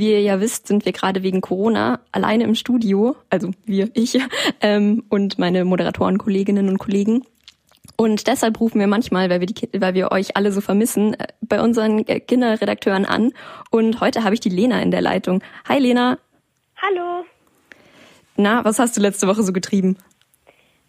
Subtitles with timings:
[0.00, 4.18] wie ihr ja wisst, sind wir gerade wegen Corona alleine im Studio, also wir, ich
[4.60, 7.22] ähm, und meine Moderatoren, Kolleginnen und Kollegen.
[7.96, 11.26] Und deshalb rufen wir manchmal, weil wir, die, weil wir euch alle so vermissen, äh,
[11.42, 13.32] bei unseren äh, Kinderredakteuren an.
[13.70, 15.42] Und heute habe ich die Lena in der Leitung.
[15.68, 16.18] Hi Lena.
[16.80, 17.24] Hallo.
[18.36, 19.98] Na, was hast du letzte Woche so getrieben?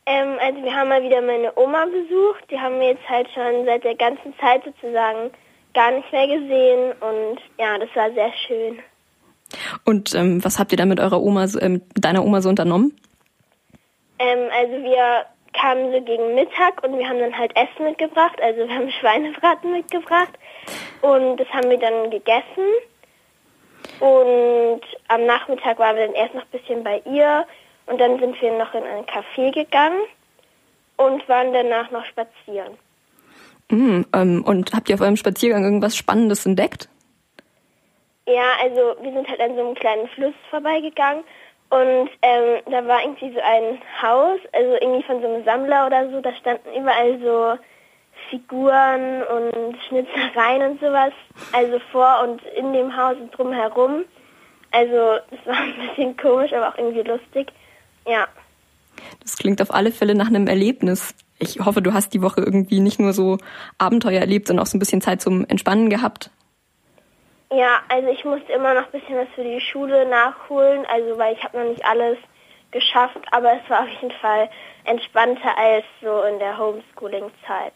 [0.06, 2.50] Ähm, also wir haben mal wieder meine Oma besucht.
[2.50, 5.32] Die haben wir jetzt halt schon seit der ganzen Zeit sozusagen
[5.74, 6.94] gar nicht mehr gesehen.
[7.02, 8.80] Und ja, das war sehr schön.
[9.86, 12.96] Und ähm, was habt ihr da mit eurer Oma, äh, mit deiner Oma so unternommen?
[14.20, 18.42] Ähm, also wir kamen so gegen Mittag und wir haben dann halt Essen mitgebracht.
[18.42, 20.34] Also wir haben Schweinebraten mitgebracht
[21.02, 22.66] und das haben wir dann gegessen.
[24.00, 27.46] Und am Nachmittag waren wir dann erst noch ein bisschen bei ihr
[27.88, 30.02] und dann sind wir noch in ein Café gegangen
[30.98, 32.78] und waren danach noch spazieren.
[33.70, 36.90] Mm, ähm, und habt ihr auf eurem Spaziergang irgendwas Spannendes entdeckt?
[38.28, 41.24] Ja, also wir sind halt an so einem kleinen Fluss vorbeigegangen
[41.70, 46.10] und ähm, da war irgendwie so ein Haus, also irgendwie von so einem Sammler oder
[46.10, 47.58] so, da standen überall so
[48.30, 51.14] Figuren und Schnitzereien und sowas,
[51.54, 54.06] also vor und in dem Haus und drumherum.
[54.72, 57.52] Also das war ein bisschen komisch, aber auch irgendwie lustig.
[58.06, 58.28] Ja.
[59.22, 61.16] Das klingt auf alle Fälle nach einem Erlebnis.
[61.40, 63.38] Ich hoffe, du hast die Woche irgendwie nicht nur so
[63.78, 66.32] Abenteuer erlebt, sondern auch so ein bisschen Zeit zum Entspannen gehabt.
[67.52, 71.34] Ja, also ich musste immer noch ein bisschen was für die Schule nachholen, also weil
[71.36, 72.18] ich habe noch nicht alles
[72.72, 74.50] geschafft, aber es war auf jeden Fall
[74.86, 77.74] entspannter als so in der Homeschooling-Zeit.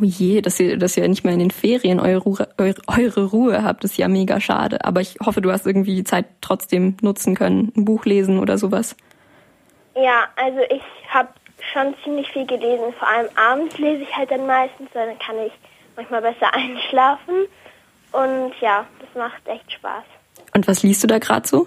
[0.00, 3.24] Oh je, dass ihr, dass ihr nicht mehr in den Ferien eure Ruhe, eure, eure
[3.26, 4.84] Ruhe habt, ist ja mega schade.
[4.84, 8.58] Aber ich hoffe, du hast irgendwie die Zeit trotzdem nutzen können, ein Buch lesen oder
[8.58, 8.96] sowas.
[9.96, 11.28] Ja, also ich habe
[11.72, 12.94] schon ziemlich viel gelesen.
[12.98, 15.52] Vor allem abends lese ich halt dann meistens, dann kann ich
[15.96, 17.46] manchmal besser einschlafen.
[18.12, 20.04] Und ja, das macht echt Spaß.
[20.54, 21.66] Und was liest du da gerade so?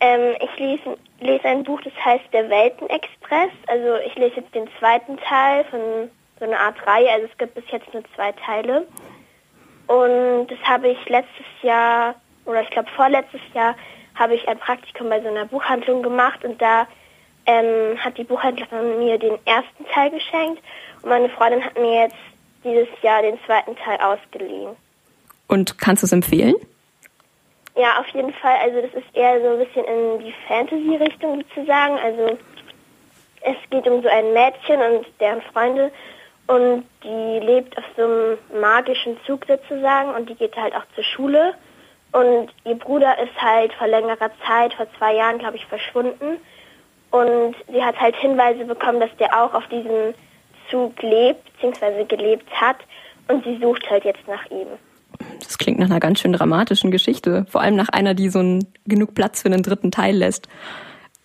[0.00, 3.50] Ähm, ich lese, lese ein Buch, das heißt Der Weltenexpress.
[3.66, 7.10] Also ich lese jetzt den zweiten Teil von so einer Art Reihe.
[7.10, 8.86] Also es gibt bis jetzt nur zwei Teile.
[9.86, 13.74] Und das habe ich letztes Jahr, oder ich glaube vorletztes Jahr,
[14.14, 16.86] habe ich ein Praktikum bei so einer Buchhandlung gemacht und da
[17.44, 20.62] ähm, hat die Buchhändlerin mir den ersten Teil geschenkt
[21.02, 22.16] und meine Freundin hat mir jetzt
[22.64, 24.76] dieses Jahr den zweiten Teil ausgeliehen.
[25.48, 26.54] Und kannst du es empfehlen?
[27.76, 28.56] Ja, auf jeden Fall.
[28.62, 31.98] Also das ist eher so ein bisschen in die Fantasy-Richtung sozusagen.
[31.98, 32.38] Also
[33.42, 35.92] es geht um so ein Mädchen und deren Freunde
[36.46, 41.04] und die lebt auf so einem magischen Zug sozusagen und die geht halt auch zur
[41.04, 41.54] Schule.
[42.12, 46.38] Und ihr Bruder ist halt vor längerer Zeit, vor zwei Jahren, glaube ich, verschwunden.
[47.10, 50.14] Und sie hat halt Hinweise bekommen, dass der auch auf diesem
[50.70, 52.78] Zug lebt, beziehungsweise gelebt hat.
[53.28, 54.68] Und sie sucht halt jetzt nach ihm.
[55.40, 57.46] Das klingt nach einer ganz schön dramatischen Geschichte.
[57.48, 60.48] Vor allem nach einer, die so einen, genug Platz für einen dritten Teil lässt.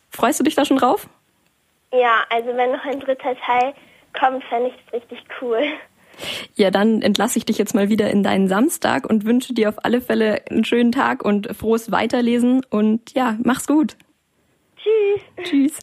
[0.09, 1.07] Freust du dich da schon drauf?
[1.93, 3.73] Ja, also wenn noch ein dritter Teil
[4.17, 5.61] kommt, fände ich das richtig cool.
[6.55, 9.83] Ja, dann entlasse ich dich jetzt mal wieder in deinen Samstag und wünsche dir auf
[9.83, 13.95] alle Fälle einen schönen Tag und frohes Weiterlesen und ja, mach's gut.
[14.77, 15.49] Tschüss.
[15.49, 15.79] Tschüss.